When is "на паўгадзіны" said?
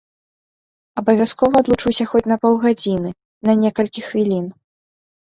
2.31-3.09